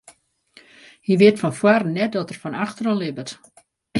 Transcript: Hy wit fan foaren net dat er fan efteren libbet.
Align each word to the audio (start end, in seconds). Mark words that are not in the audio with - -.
Hy 1.05 1.13
wit 1.21 1.39
fan 1.41 1.55
foaren 1.59 1.93
net 1.99 2.11
dat 2.13 2.31
er 2.31 2.39
fan 2.41 2.59
efteren 2.65 2.99
libbet. 3.01 3.29